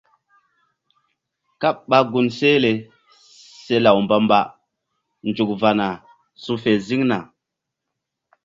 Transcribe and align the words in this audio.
Káɓ 1.61 1.77
ɓa 1.89 1.97
gun 2.11 2.27
sehle 2.37 2.71
se 3.63 3.75
law 3.85 3.97
mbamba 4.05 4.39
nzuk 5.27 5.49
va̧na 5.61 5.87
su 6.43 6.53
fe 6.63 6.71
ziŋna. 6.85 7.17